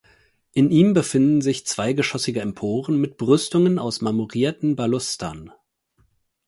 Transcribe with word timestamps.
In 0.53 0.71
ihm 0.71 0.93
befinden 0.95 1.41
sich 1.41 1.67
zweigeschossige 1.67 2.41
Emporen 2.41 2.97
mit 2.97 3.17
Brüstungen 3.17 3.77
aus 3.77 4.01
marmorierten 4.01 4.75
Balustern. 4.75 5.51